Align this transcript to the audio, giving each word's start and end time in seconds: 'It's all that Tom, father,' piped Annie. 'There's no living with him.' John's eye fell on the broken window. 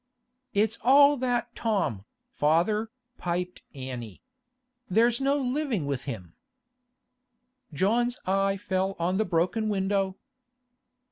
'It's 0.55 0.79
all 0.81 1.15
that 1.15 1.55
Tom, 1.55 2.05
father,' 2.31 2.89
piped 3.19 3.61
Annie. 3.75 4.23
'There's 4.89 5.21
no 5.21 5.35
living 5.37 5.85
with 5.85 6.05
him.' 6.05 6.33
John's 7.71 8.17
eye 8.25 8.57
fell 8.57 8.95
on 8.97 9.17
the 9.17 9.25
broken 9.25 9.69
window. 9.69 10.15